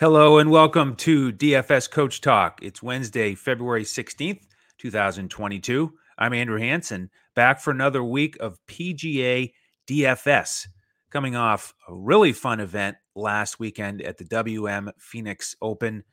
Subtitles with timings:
[0.00, 2.60] Hello and welcome to DFS Coach Talk.
[2.62, 4.40] It's Wednesday, February 16th,
[4.78, 5.92] 2022.
[6.16, 9.52] I'm Andrew Hanson, back for another week of PGA
[9.86, 10.68] DFS,
[11.10, 16.04] coming off a really fun event last weekend at the WM Phoenix Open.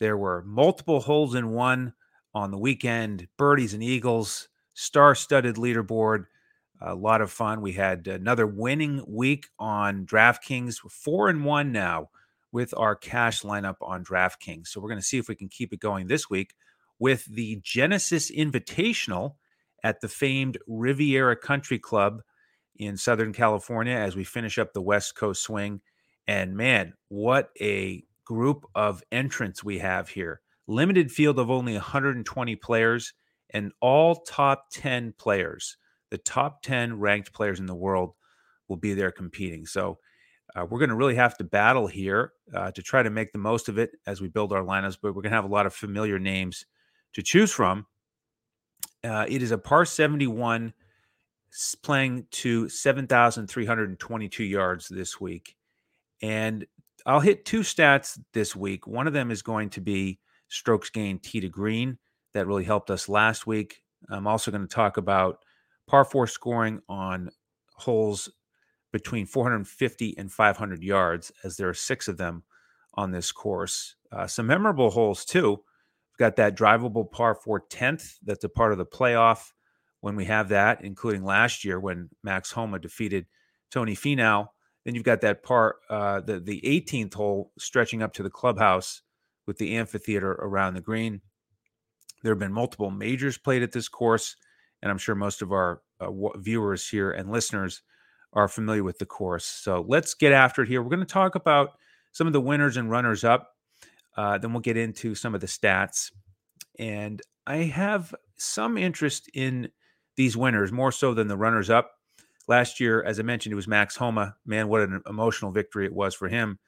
[0.00, 1.92] There were multiple holes in one
[2.34, 6.24] on the weekend, birdies and eagles, star studded leaderboard.
[6.82, 7.60] A lot of fun.
[7.60, 12.08] We had another winning week on DraftKings, We're four and one now
[12.52, 14.68] with our cash lineup on DraftKings.
[14.68, 16.54] So we're going to see if we can keep it going this week
[16.98, 19.34] with the Genesis Invitational
[19.82, 22.22] at the famed Riviera Country Club
[22.76, 25.80] in Southern California as we finish up the West Coast swing.
[26.26, 30.40] And man, what a group of entrants we have here.
[30.66, 33.12] Limited field of only 120 players
[33.52, 35.76] and all top 10 players.
[36.10, 38.14] The top 10 ranked players in the world
[38.68, 39.66] will be there competing.
[39.66, 39.98] So
[40.56, 43.38] uh, we're going to really have to battle here uh, to try to make the
[43.38, 45.66] most of it as we build our lineups, but we're going to have a lot
[45.66, 46.64] of familiar names
[47.14, 47.86] to choose from.
[49.04, 50.72] Uh, it is a par 71
[51.82, 55.56] playing to 7,322 yards this week.
[56.22, 56.66] And
[57.06, 58.86] I'll hit two stats this week.
[58.86, 61.98] One of them is going to be strokes gained tee to green.
[62.34, 63.82] That really helped us last week.
[64.10, 65.38] I'm also going to talk about
[65.88, 67.30] par four scoring on
[67.74, 68.28] holes
[68.92, 72.42] between 450 and 500 yards, as there are six of them
[72.94, 73.94] on this course.
[74.12, 75.50] Uh, some memorable holes, too.
[75.50, 79.52] We've got that drivable par 4 10th that's a part of the playoff
[80.00, 83.26] when we have that, including last year when Max Homa defeated
[83.70, 84.48] Tony Finau.
[84.84, 89.02] Then you've got that part, uh, the, the 18th hole stretching up to the clubhouse
[89.46, 91.20] with the amphitheater around the green.
[92.22, 94.36] There have been multiple majors played at this course,
[94.82, 97.82] and I'm sure most of our uh, viewers here and listeners
[98.32, 99.44] are familiar with the course.
[99.44, 100.82] So let's get after it here.
[100.82, 101.70] We're going to talk about
[102.12, 103.48] some of the winners and runners up.
[104.16, 106.10] Uh, then we'll get into some of the stats.
[106.78, 109.70] And I have some interest in
[110.16, 111.92] these winners more so than the runners up.
[112.48, 114.36] Last year, as I mentioned, it was Max Homa.
[114.44, 116.58] Man, what an emotional victory it was for him,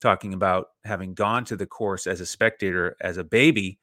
[0.00, 3.78] talking about having gone to the course as a spectator, as a baby,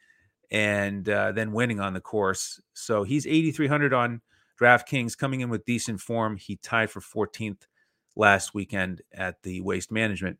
[0.52, 2.62] and uh, then winning on the course.
[2.74, 4.22] So he's 8,300 on
[4.60, 6.38] DraftKings coming in with decent form.
[6.38, 7.68] He tied for 14th
[8.16, 10.38] last weekend at the Waste Management,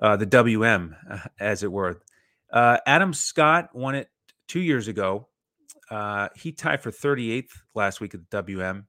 [0.00, 0.94] uh, the WM,
[1.40, 2.00] as it were.
[2.52, 4.08] Uh, Adam Scott won it
[4.46, 5.28] two years ago.
[5.90, 8.86] Uh, he tied for 38th last week at the WM.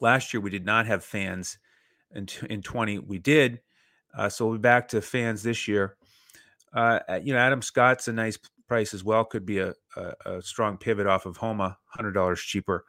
[0.00, 1.58] Last year, we did not have fans.
[2.14, 3.60] In, in 20, we did.
[4.16, 5.96] Uh, so we'll be back to fans this year.
[6.72, 8.38] Uh, you know, Adam Scott's a nice
[8.68, 9.24] price as well.
[9.24, 12.84] Could be a, a, a strong pivot off of Homa, $100 cheaper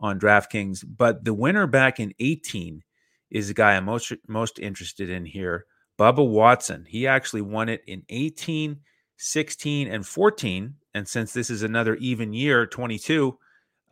[0.00, 0.84] on DraftKings.
[0.86, 2.82] But the winner back in 18
[3.30, 5.66] is the guy I'm most most interested in here,
[5.98, 6.86] Bubba Watson.
[6.88, 8.80] He actually won it in 18,
[9.16, 10.74] 16, and 14.
[10.94, 13.38] And since this is another even year, 22,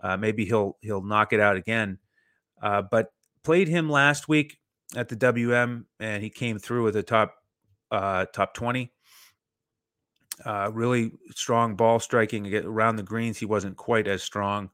[0.02, 1.98] uh, maybe he'll he'll knock it out again.
[2.62, 3.12] Uh, but
[3.44, 4.58] played him last week
[4.94, 7.34] at the WM, and he came through with a top
[7.90, 8.92] uh, top 20.
[10.44, 13.38] Uh, really strong ball striking around the greens.
[13.38, 14.70] He wasn't quite as strong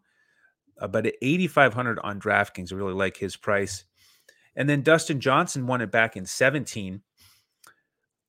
[0.82, 3.84] uh, but at 8500 on DraftKings, I really like his price.
[4.56, 7.02] And then Dustin Johnson won it back in 17.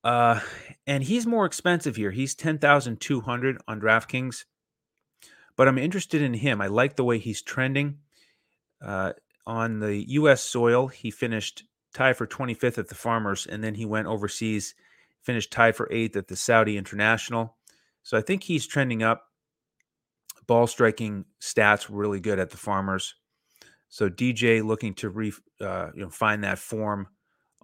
[0.03, 0.39] Uh,
[0.85, 2.11] and he's more expensive here.
[2.11, 4.45] He's 10,200 on DraftKings.
[5.57, 6.61] But I'm interested in him.
[6.61, 7.97] I like the way he's trending.
[8.79, 9.13] Uh,
[9.47, 10.43] on the U.S.
[10.43, 11.63] soil, he finished
[11.95, 14.75] tied for 25th at the Farmers, and then he went overseas,
[15.23, 17.57] finished tied for eighth at the Saudi International.
[18.03, 19.32] So I think he's trending up
[20.47, 23.15] ball striking stats really good at the Farmers.
[23.89, 27.07] So DJ looking to re, uh, you know find that form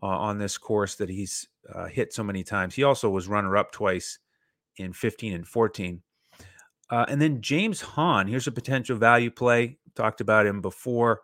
[0.01, 2.75] uh, on this course that he's uh, hit so many times.
[2.75, 4.19] He also was runner up twice
[4.77, 6.01] in 15 and 14.
[6.89, 9.77] Uh, and then James Hahn, here's a potential value play.
[9.95, 11.21] Talked about him before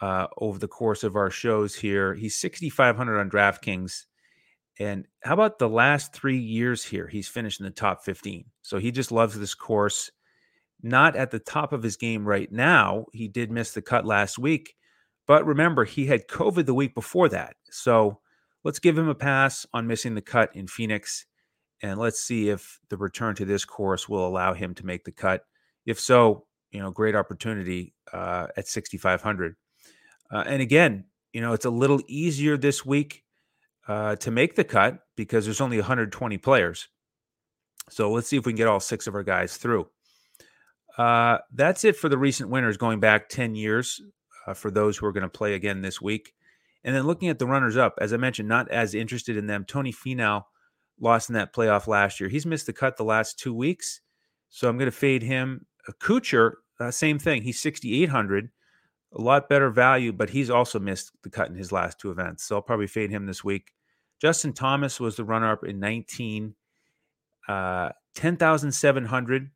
[0.00, 2.14] uh, over the course of our shows here.
[2.14, 4.04] He's 6,500 on DraftKings.
[4.78, 7.06] And how about the last three years here?
[7.06, 8.44] He's finished in the top 15.
[8.62, 10.10] So he just loves this course
[10.82, 13.06] not at the top of his game right now.
[13.12, 14.74] He did miss the cut last week,
[15.26, 17.56] but remember, he had COVID the week before that.
[17.70, 18.20] So
[18.64, 21.26] let's give him a pass on missing the cut in Phoenix.
[21.82, 25.12] And let's see if the return to this course will allow him to make the
[25.12, 25.44] cut.
[25.84, 29.56] If so, you know, great opportunity uh, at 6,500.
[30.30, 33.22] Uh, and again, you know, it's a little easier this week
[33.88, 36.88] uh, to make the cut because there's only 120 players.
[37.88, 39.86] So let's see if we can get all six of our guys through.
[40.96, 44.00] Uh, that's it for the recent winners going back 10 years
[44.46, 46.32] uh, for those who are going to play again this week.
[46.84, 49.64] And then looking at the runners up, as I mentioned, not as interested in them.
[49.64, 50.44] Tony Finau
[51.00, 52.28] lost in that playoff last year.
[52.28, 54.00] He's missed the cut the last two weeks,
[54.48, 55.66] so I'm going to fade him.
[55.88, 57.42] Uh, Kuchar, uh, same thing.
[57.42, 58.50] He's 6,800,
[59.12, 62.44] a lot better value, but he's also missed the cut in his last two events.
[62.44, 63.72] So I'll probably fade him this week.
[64.20, 66.54] Justin Thomas was the runner up in 19,
[67.48, 69.50] uh, 10,700.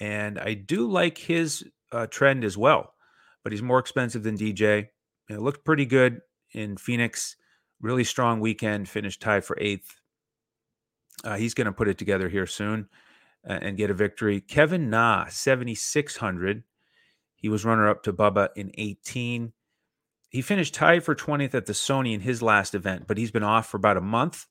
[0.00, 2.94] And I do like his uh, trend as well,
[3.42, 4.88] but he's more expensive than DJ.
[5.28, 6.20] It looked pretty good
[6.52, 7.36] in Phoenix.
[7.80, 10.00] Really strong weekend, finished tied for eighth.
[11.24, 12.88] Uh, he's going to put it together here soon
[13.46, 14.40] and get a victory.
[14.40, 16.64] Kevin Na, 7,600.
[17.36, 19.52] He was runner up to Bubba in 18.
[20.28, 23.44] He finished tied for 20th at the Sony in his last event, but he's been
[23.44, 24.46] off for about a month.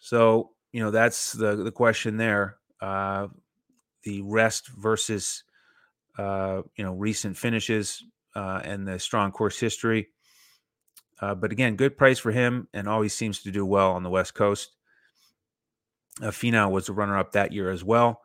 [0.00, 2.58] So, you know, that's the, the question there.
[2.80, 3.28] Uh,
[4.08, 5.44] the rest versus,
[6.16, 8.02] uh, you know, recent finishes
[8.34, 10.08] uh, and the strong course history.
[11.20, 14.08] Uh, but again, good price for him and always seems to do well on the
[14.08, 14.76] West Coast.
[16.22, 18.22] Uh, Finau was a runner up that year as well.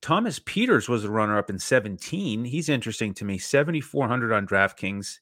[0.00, 2.44] Thomas Pieters was the runner up in 17.
[2.44, 5.18] He's interesting to me, 7,400 on DraftKings,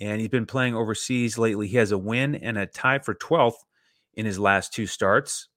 [0.00, 1.68] and he's been playing overseas lately.
[1.68, 3.64] He has a win and a tie for 12th
[4.14, 5.48] in his last two starts.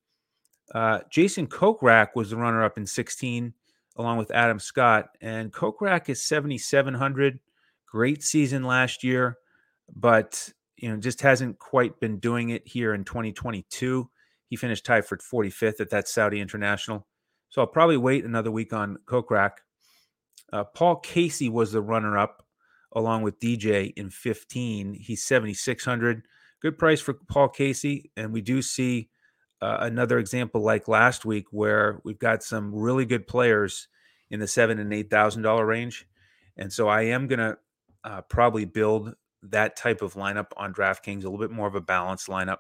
[0.73, 3.53] Uh, Jason Kokrak was the runner up in 16,
[3.97, 7.39] along with Adam Scott, and Kokrak is 7,700.
[7.85, 9.37] Great season last year,
[9.95, 14.09] but you know just hasn't quite been doing it here in 2022.
[14.47, 17.05] He finished tied for 45th at that Saudi International.
[17.49, 19.51] So I'll probably wait another week on Kokrak.
[20.51, 22.45] Uh, Paul Casey was the runner up
[22.93, 24.93] along with DJ in 15.
[24.93, 26.23] He's 7,600.
[26.61, 28.11] Good price for Paul Casey.
[28.15, 29.09] And we do see
[29.61, 33.87] another example like last week where we've got some really good players
[34.29, 36.07] in the seven and eight thousand dollar range.
[36.57, 37.57] And so I am going to
[38.03, 39.13] uh, probably build
[39.43, 42.57] that type of lineup on DraftKings, a little bit more of a balanced lineup.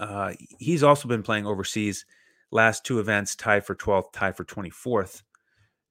[0.00, 2.04] Uh, he's also been playing overseas
[2.50, 5.22] last two events tied for 12th, tied for 24th.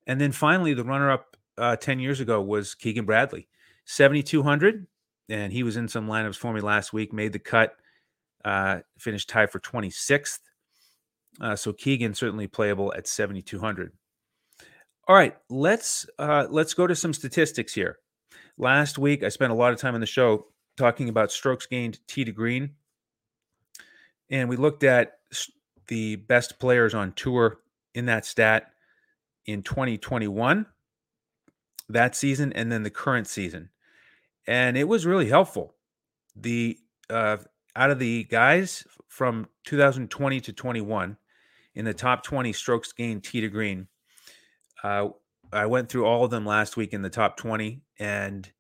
[0.08, 3.48] And then finally, the runner up uh, 10 years ago was Keegan Bradley,
[3.86, 4.88] 7,200.
[5.30, 7.76] And he was in some lineups for me last week, made the cut,
[8.46, 10.40] uh, finished tied for 26th.
[11.40, 13.92] Uh, so Keegan certainly playable at 7,200.
[15.08, 18.00] All right, let's uh, let's go to some statistics here.
[18.58, 22.00] Last week, I spent a lot of time on the show talking about strokes gained
[22.08, 22.72] tee to green,
[24.30, 25.20] and we looked at
[25.88, 27.60] the best players on tour
[27.94, 28.72] in that stat
[29.46, 30.66] in 2021,
[31.88, 33.70] that season, and then the current season.
[34.46, 35.76] And it was really helpful.
[36.36, 36.78] The
[37.10, 37.38] uh,
[37.78, 41.16] out of the guys from 2020 to 21
[41.76, 43.88] in the top 20 strokes gained tee to green,
[44.84, 45.10] uh,
[45.54, 48.52] I went through all of them last week in the top 20, and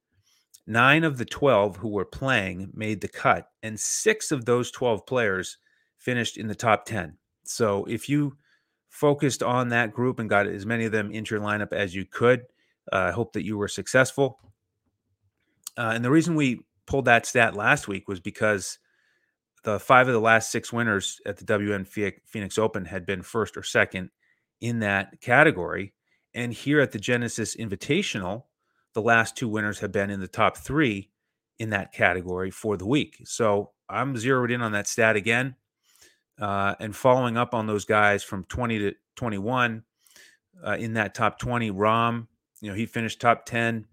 [0.68, 5.06] nine of the 12 who were playing made the cut, and six of those 12
[5.06, 5.58] players
[5.98, 7.18] finished in the top 10.
[7.44, 8.38] So if you
[8.90, 12.06] focused on that group and got as many of them into your lineup as you
[12.06, 12.42] could,
[12.94, 14.40] uh, I hope that you were successful.
[15.76, 18.80] Uh, and the reason we pulled that stat last week was because
[19.64, 23.58] the five of the last six winners at the WM Phoenix Open had been first
[23.58, 24.10] or second
[24.62, 25.94] in that category.
[26.34, 28.44] And here at the Genesis Invitational,
[28.94, 31.12] the last two winners have been in the top three
[31.60, 33.22] in that category for the week.
[33.26, 35.56] So I'm zeroed in on that stat again
[36.40, 39.84] uh, and following up on those guys from 20 to 21
[40.66, 41.72] uh, in that top 20.
[41.72, 42.28] Rahm,
[42.62, 43.86] you know, he finished top 10.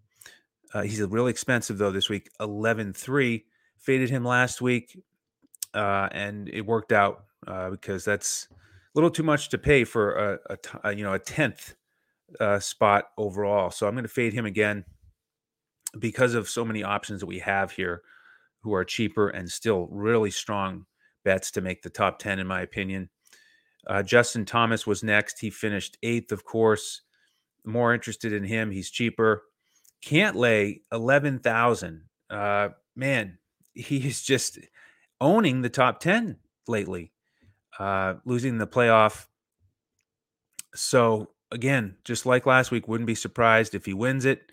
[0.72, 3.44] Uh, he's really expensive though this week, 11 3.
[3.78, 4.98] Faded him last week,
[5.74, 8.54] uh, and it worked out uh, because that's a
[8.94, 11.74] little too much to pay for a, a, a you know a tenth
[12.40, 13.70] uh, spot overall.
[13.70, 14.84] So I'm going to fade him again
[15.98, 18.02] because of so many options that we have here,
[18.64, 20.86] who are cheaper and still really strong
[21.24, 23.10] bets to make the top 10, in my opinion.
[23.86, 25.38] Uh, Justin Thomas was next.
[25.38, 27.02] He finished eighth, of course.
[27.64, 28.70] More interested in him.
[28.70, 29.42] He's cheaper.
[30.02, 32.02] Can't lay 11,000.
[32.30, 33.38] Uh, man,
[33.74, 34.58] he is just
[35.24, 36.36] owning the top 10
[36.68, 37.10] lately,
[37.78, 39.24] uh, losing the playoff.
[40.74, 44.52] So, again, just like last week, wouldn't be surprised if he wins it.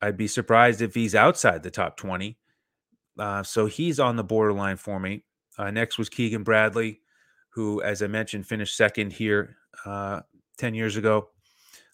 [0.00, 2.38] I'd be surprised if he's outside the top 20.
[3.18, 5.24] Uh, so he's on the borderline for me.
[5.58, 7.00] Uh, next was Keegan Bradley,
[7.50, 10.20] who, as I mentioned, finished second here uh,
[10.56, 11.28] 10 years ago.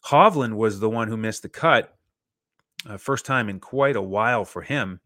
[0.06, 1.96] Hovland was the one who missed the cut.
[2.86, 5.00] Uh, first time in quite a while for him.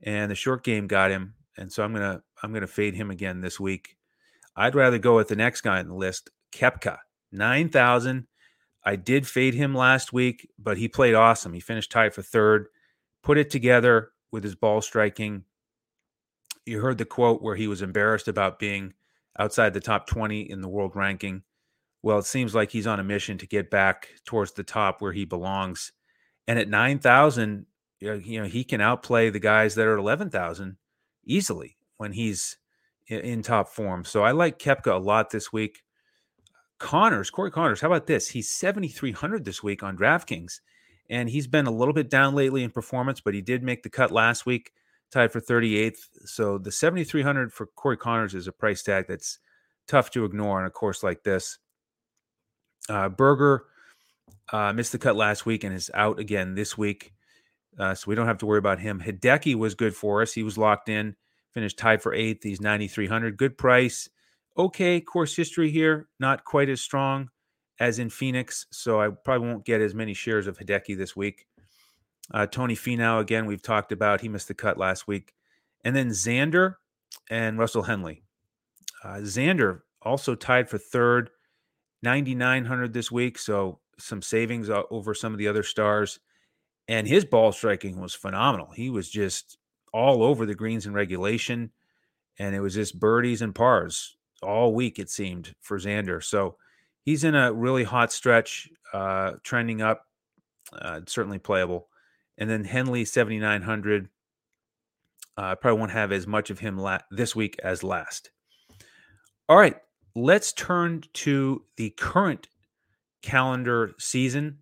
[0.00, 1.34] And the short game got him.
[1.56, 3.96] And so I'm gonna I'm gonna fade him again this week.
[4.56, 6.98] I'd rather go with the next guy on the list, Koepka.
[7.32, 8.26] Nine thousand.
[8.84, 11.52] I did fade him last week, but he played awesome.
[11.52, 12.68] He finished tied for third,
[13.22, 15.44] put it together with his ball striking,
[16.66, 18.94] you heard the quote where he was embarrassed about being
[19.38, 21.42] outside the top 20 in the world ranking.
[22.02, 25.12] Well, it seems like he's on a mission to get back towards the top where
[25.12, 25.92] he belongs.
[26.46, 27.66] And at 9,000,
[28.00, 30.76] you know, he can outplay the guys that are at 11,000
[31.24, 32.58] easily when he's
[33.06, 34.04] in top form.
[34.04, 35.82] So I like Koepka a lot this week.
[36.78, 38.28] Conners, Corey Conners, how about this?
[38.28, 40.60] He's 7,300 this week on DraftKings,
[41.10, 43.90] and he's been a little bit down lately in performance, but he did make the
[43.90, 44.72] cut last week,
[45.12, 45.98] tied for 38th.
[46.24, 49.40] So the 7,300 for Corey Conners is a price tag that's
[49.88, 51.58] tough to ignore on a course like this.
[52.88, 53.64] Uh, Berger
[54.52, 57.12] uh, missed the cut last week and is out again this week,
[57.78, 59.00] uh, so we don't have to worry about him.
[59.00, 61.16] Hideki was good for us; he was locked in,
[61.52, 62.42] finished tied for eighth.
[62.42, 64.08] He's 9,300, good price
[64.60, 67.30] okay course history here, not quite as strong
[67.78, 68.66] as in Phoenix.
[68.70, 71.46] So I probably won't get as many shares of Hideki this week.
[72.32, 74.20] Uh, Tony Finau, again, we've talked about.
[74.20, 75.32] He missed the cut last week.
[75.84, 76.74] And then Xander
[77.30, 78.22] and Russell Henley.
[79.02, 81.30] Uh, Xander also tied for third,
[82.02, 83.38] 9,900 this week.
[83.38, 86.20] So some savings over some of the other stars.
[86.90, 88.72] And his ball striking was phenomenal.
[88.74, 89.58] He was just
[89.92, 91.70] all over the greens in regulation.
[92.40, 96.20] And it was just birdies and pars all week, it seemed, for Xander.
[96.20, 96.56] So
[97.04, 100.04] he's in a really hot stretch, uh, trending up,
[100.72, 101.86] uh, certainly playable.
[102.38, 104.08] And then Henley, 7,900.
[105.36, 108.30] I uh, probably won't have as much of him la- this week as last.
[109.48, 109.76] All right,
[110.16, 112.48] let's turn to the current
[113.22, 114.58] calendar season,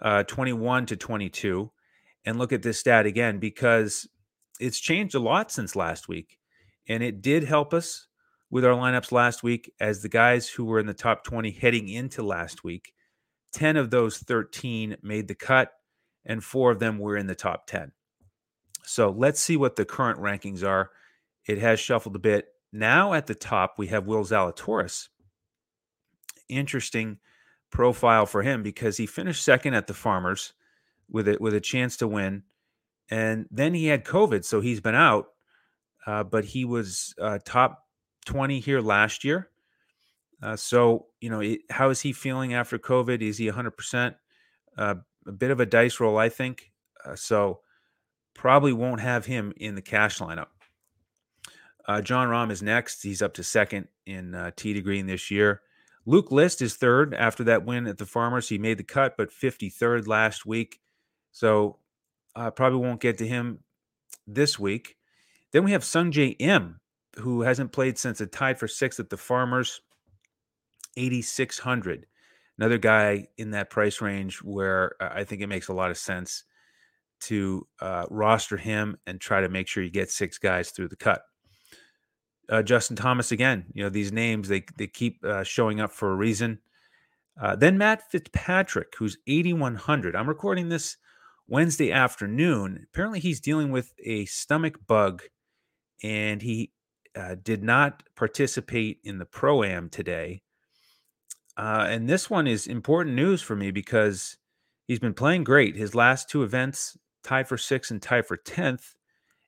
[0.00, 1.70] uh, 21 to 22,
[2.24, 4.08] and look at this stat again because
[4.60, 6.38] it's changed a lot since last week.
[6.88, 8.06] And it did help us
[8.50, 11.88] with our lineups last week as the guys who were in the top 20 heading
[11.88, 12.92] into last week.
[13.52, 15.72] 10 of those 13 made the cut,
[16.24, 17.92] and four of them were in the top 10.
[18.84, 20.90] So let's see what the current rankings are.
[21.46, 22.48] It has shuffled a bit.
[22.72, 25.08] Now at the top, we have Will Zalatoris.
[26.48, 27.18] Interesting
[27.70, 30.52] profile for him because he finished second at the Farmers
[31.10, 32.42] with it with a chance to win,
[33.10, 35.28] and then he had COVID, so he's been out.
[36.06, 37.84] Uh, but he was uh, top
[38.24, 39.50] 20 here last year.
[40.42, 43.20] Uh, so, you know, it, how is he feeling after COVID?
[43.20, 44.14] Is he 100%?
[44.76, 44.94] Uh,
[45.26, 46.70] a bit of a dice roll, I think.
[47.04, 47.60] Uh, so,
[48.34, 50.46] probably won't have him in the cash lineup.
[51.86, 53.02] Uh, Jon Rahm is next.
[53.02, 55.62] He's up to second in Tee to Green this year.
[56.08, 58.48] Luke List is third after that win at the Farmers.
[58.48, 60.80] He made the cut, but 53rd last week.
[61.32, 61.80] So,
[62.34, 63.58] uh, probably won't get to him
[64.26, 64.96] this week.
[65.52, 66.80] Then we have Sungjae Im
[67.16, 69.82] who hasn't played since a tied for sixth at the Farmers,
[70.96, 72.06] 8,600.
[72.56, 76.44] Another guy in that price range where I think it makes a lot of sense
[77.20, 80.96] to uh, roster him and try to make sure you get six guys through the
[80.96, 81.20] cut.
[82.50, 83.66] Uh, Justin Thomas again.
[83.74, 86.60] You know these names they they keep uh, showing up for a reason.
[87.40, 90.16] Uh, then Matt Fitzpatrick, who's 8100.
[90.16, 90.96] I'm recording this
[91.46, 92.86] Wednesday afternoon.
[92.92, 95.22] Apparently, he's dealing with a stomach bug,
[96.02, 96.72] and he
[97.16, 100.42] uh, did not participate in the pro am today.
[101.56, 104.36] Uh, and this one is important news for me because
[104.86, 105.76] he's been playing great.
[105.76, 108.94] His last two events, tied for sixth and tied for 10th.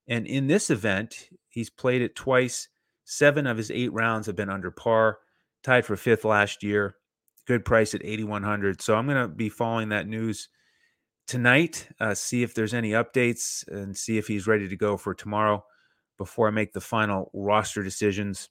[0.08, 2.68] And in this event, he's played it twice.
[3.10, 5.18] Seven of his eight rounds have been under par,
[5.64, 6.94] tied for fifth last year.
[7.44, 8.80] Good price at 8,100.
[8.80, 10.48] So I'm going to be following that news
[11.26, 15.12] tonight, uh, see if there's any updates and see if he's ready to go for
[15.12, 15.64] tomorrow
[16.18, 18.48] before I make the final roster decisions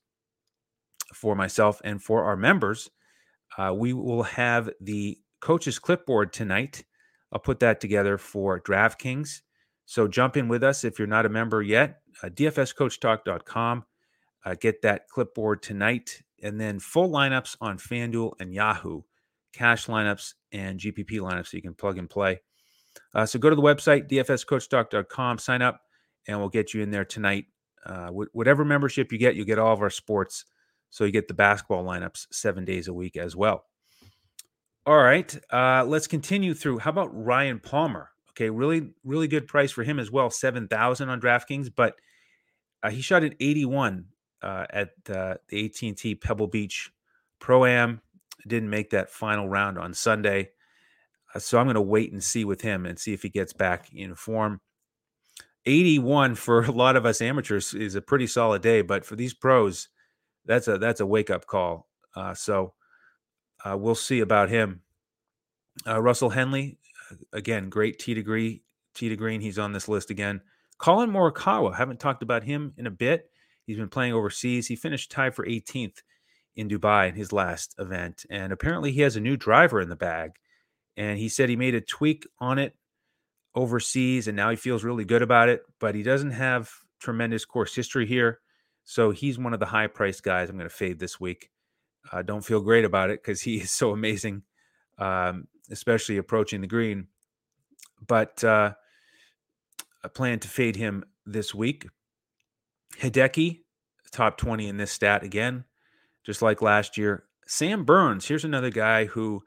[1.13, 2.89] for myself and for our members.
[3.57, 6.83] Uh, we will have the coach's clipboard tonight.
[7.31, 9.39] I'll put that together for DraftKings.
[9.85, 12.01] So jump in with us if you're not a member yet.
[12.21, 13.85] Uh, DFSCoachTalk.com.
[14.45, 16.21] Uh, get that clipboard tonight.
[16.41, 19.01] And then full lineups on FanDuel and Yahoo,
[19.53, 22.39] cash lineups and GPP lineups so you can plug and play.
[23.13, 25.81] Uh, so go to the website, DFSCoachTalk.com, sign up,
[26.27, 27.45] and we'll get you in there tonight
[27.85, 30.45] uh, whatever membership you get, you get all of our sports.
[30.89, 33.65] So you get the basketball lineups seven days a week as well.
[34.85, 36.79] All right, uh, let's continue through.
[36.79, 38.09] How about Ryan Palmer?
[38.31, 41.95] Okay, really, really good price for him as well, seven thousand on DraftKings, but
[42.81, 44.05] uh, he shot at eighty-one
[44.41, 46.91] uh, at uh, the AT&T Pebble Beach
[47.39, 48.01] Pro Am.
[48.47, 50.51] Didn't make that final round on Sunday,
[51.35, 53.53] uh, so I'm going to wait and see with him and see if he gets
[53.53, 54.61] back in form.
[55.65, 59.33] 81 for a lot of us amateurs is a pretty solid day, but for these
[59.33, 59.89] pros,
[60.45, 61.87] that's a that's a wake up call.
[62.15, 62.73] Uh, so
[63.65, 64.81] uh, we'll see about him.
[65.85, 66.77] Uh, Russell Henley,
[67.33, 69.41] again, great tee degree, tee to green.
[69.41, 70.41] He's on this list again.
[70.77, 73.29] Collin Morikawa, haven't talked about him in a bit.
[73.69, 74.65] He's been playing overseas.
[74.65, 76.01] He finished tied for 18th
[76.55, 78.25] in Dubai in his last event.
[78.27, 80.31] And apparently he has a new driver in the bag.
[80.97, 82.75] And he said he made a tweak on it
[83.53, 87.75] overseas and now he feels really good about it, but he doesn't have tremendous course
[87.75, 88.39] history here.
[88.85, 91.51] So he's one of the high priced guys I'm going to fade this week.
[92.11, 94.41] I uh, don't feel great about it because he is so amazing,
[94.97, 97.05] um, especially approaching the green.
[98.07, 98.73] But uh,
[100.03, 101.85] I plan to fade him this week.
[102.97, 103.61] Hideki,
[104.11, 105.65] top 20 in this stat again,
[106.25, 107.25] just like last year.
[107.47, 109.43] Sam Burns, here's another guy who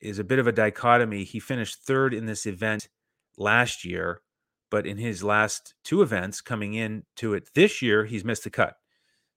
[0.00, 1.24] is a bit of a dichotomy.
[1.24, 2.88] He finished third in this event
[3.36, 4.22] last year,
[4.70, 8.76] but in his last two events coming into it this year, he's missed the cut.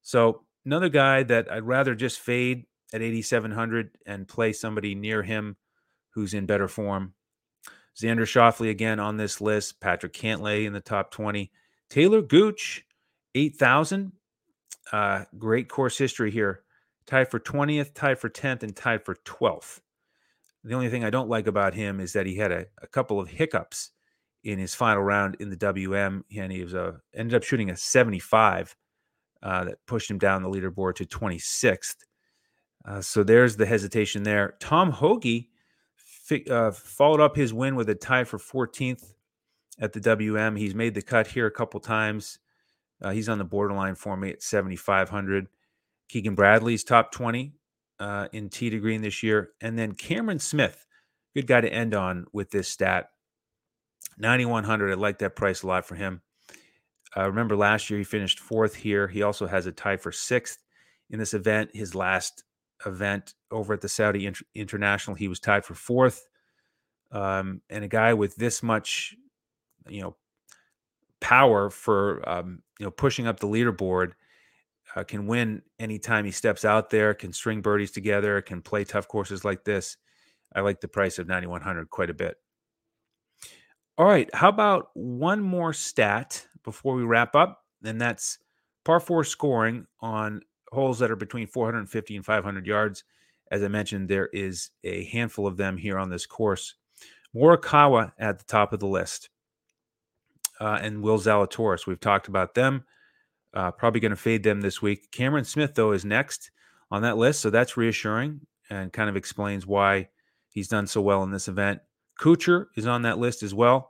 [0.02, 5.58] So another guy that I'd rather just fade at 8,700 and play somebody near him
[6.10, 7.14] who's in better form.
[8.00, 9.80] Xander Schauffele again on this list.
[9.80, 11.52] Patrick Cantlay in the top 20.
[11.90, 12.86] Taylor Gooch,
[13.36, 14.12] 8,000.
[14.92, 16.64] Uh, great course history here.
[17.08, 19.80] Tied for 20th, tied for 10th, and tied for 12th.
[20.64, 23.20] The only thing I don't like about him is that he had a, a couple
[23.20, 23.92] of hiccups
[24.44, 27.78] in his final round in the WM, and he was a ended up shooting a
[27.78, 28.76] 75
[29.44, 31.96] uh, that pushed him down the leaderboard to 26th.
[32.86, 34.56] Uh, so there's the hesitation there.
[34.60, 35.48] Tom Hoge
[35.96, 39.14] fi- uh, followed up his win with a tie for 14th
[39.80, 40.56] at the WM.
[40.56, 42.40] He's made the cut here a couple times.
[43.02, 45.48] Uh, he's on the borderline for me at 7,500.
[46.10, 47.54] Keegan Bradley's top 20
[48.00, 49.52] uh, in tee to green this year.
[49.62, 50.86] And then Cameron Smith,
[51.36, 53.10] good guy to end on with this stat.
[54.18, 54.92] 9,100.
[54.92, 56.22] I like that price a lot for him.
[57.16, 59.08] Uh, remember last year he finished fourth here.
[59.08, 60.60] He also has a tie for sixth
[61.10, 61.72] in this event.
[61.74, 62.44] His last
[62.86, 66.28] event over at the Saudi Inter- International, he was tied for fourth.
[67.12, 69.16] Um, and a guy with this much,
[69.90, 70.16] you know,
[71.22, 74.12] power for um, you know pushing up the leaderboard
[74.96, 77.14] uh, can win anytime he steps out there.
[77.14, 78.42] Can string birdies together.
[78.42, 79.98] Can play tough courses like this.
[80.54, 82.36] I like the price of ninety one hundred quite a bit.
[83.98, 87.64] All right, how about one more stat before we wrap up?
[87.84, 88.40] And that's
[88.84, 93.04] par four scoring on holes that are between 450 and 500 yards.
[93.52, 96.76] As I mentioned, there is a handful of them here on this course.
[97.36, 99.30] Morikawa at the top of the list,
[100.62, 101.88] uh, and Will Zalatoris.
[101.88, 102.86] We've talked about them.
[103.54, 105.12] Uh, probably going to fade them this week.
[105.12, 106.52] Cameron Smith, though, is next
[106.92, 110.08] on that list, so that's reassuring and kind of explains why
[110.50, 111.80] he's done so well in this event.
[112.20, 113.90] Kuchar is on that list as well.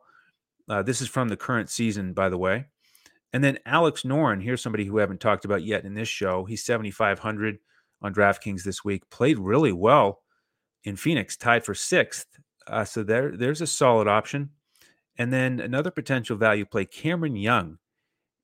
[0.69, 2.65] Uh, this is from the current season, by the way.
[3.33, 6.45] And then Alex Noren, here's somebody who haven't talked about yet in this show.
[6.45, 7.59] He's 7,500
[8.01, 9.09] on DraftKings this week.
[9.09, 10.21] Played really well
[10.85, 12.27] in Phoenix, tied for sixth.
[12.65, 14.49] Uh, so there, there's a solid option.
[15.21, 17.77] And then another potential value play, Cameron Young,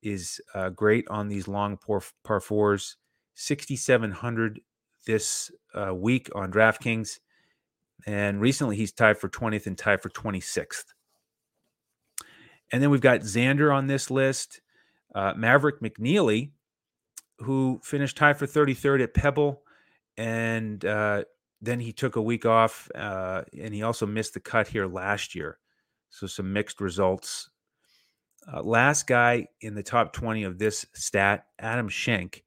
[0.00, 2.96] is uh, great on these long par, par fours.
[3.34, 4.60] 6,700
[5.04, 7.18] this uh, week on DraftKings.
[8.06, 10.84] And recently he's tied for 20th and tied for 26th.
[12.70, 14.60] And then we've got Xander on this list
[15.16, 16.52] uh, Maverick McNealy,
[17.38, 19.62] who finished tied for 33rd at Pebble,
[20.16, 21.24] and uh,
[21.60, 25.34] then he took a week off, uh, and he also missed the cut here last
[25.34, 25.58] year.
[26.10, 27.50] So some mixed results.
[28.50, 32.44] Uh, last guy in the top 20 of this stat, Adam Schenk.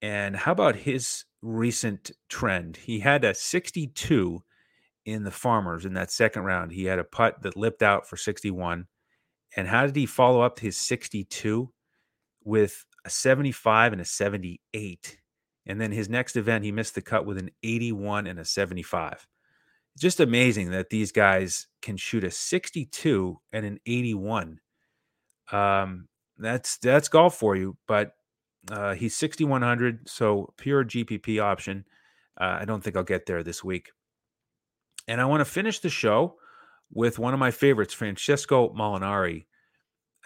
[0.00, 2.76] And how about his recent trend?
[2.76, 4.42] He had a 62
[5.04, 6.72] in the Farmers in that second round.
[6.72, 8.86] He had a putt that lipped out for 61.
[9.56, 11.72] And how did he follow up his 62?
[12.48, 15.18] with a 75 and a 78.
[15.66, 19.26] And then his next event, he missed the cut with an 81 and a 75.
[19.98, 24.60] Just amazing that these guys can shoot a 62 and an 81.
[25.50, 26.08] Um,
[26.38, 28.12] that's that's golf for you, but
[28.70, 31.84] uh, he's 6100, so pure GPP option.
[32.40, 33.90] Uh, I don't think I'll get there this week.
[35.08, 36.36] And I want to finish the show
[36.92, 39.46] with one of my favorites, Francesco Molinari.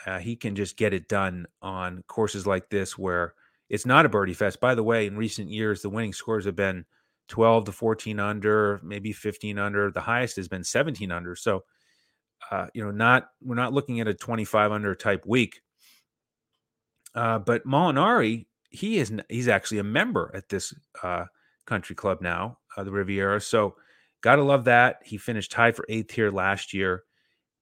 [0.05, 3.35] Uh, he can just get it done on courses like this where
[3.69, 4.61] it's not a birdie fest.
[4.61, 6.85] By the way, in recent years, the winning scores have been
[7.33, 9.91] 12 to 14 under, maybe 15 under.
[9.91, 11.35] The highest has been 17 under.
[11.35, 11.65] So,
[12.51, 15.63] uh, you know, not we're not looking at a 25 under type week.
[17.15, 21.25] Uh, but Molinari, he is he's actually a member at this uh,
[21.65, 23.41] country club now, uh, the Riviera.
[23.41, 23.77] So,
[24.21, 24.99] gotta love that.
[25.03, 27.05] He finished tied for eighth here last year.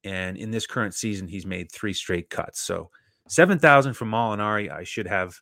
[0.02, 2.60] And in this current season, he's made three straight cuts.
[2.60, 2.90] So
[3.28, 4.68] 7,000 from Molinari.
[4.68, 5.38] I should have,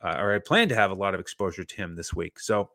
[0.00, 2.38] uh, or I plan to have a lot of exposure to him this week.
[2.38, 2.70] So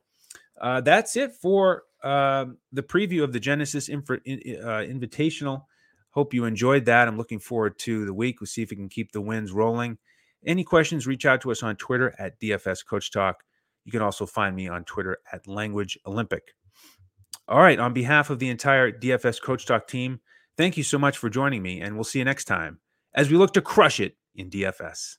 [0.62, 5.64] uh, that's it for uh, the preview of the Genesis uh, Invitational.
[6.12, 7.08] Hope you enjoyed that.
[7.08, 8.42] I'm looking forward to the week.
[8.42, 9.98] We'll see if we can keep the wins rolling.
[10.46, 13.44] Any questions, reach out to us on Twitter at DFS Coach Talk.
[13.86, 16.54] You can also find me on Twitter at Language Olympic.
[17.48, 20.20] All right, on behalf of the entire DFS Coach Talk team,
[20.58, 22.80] thank you so much for joining me, and we'll see you next time
[23.14, 25.18] as we look to crush it in DFS.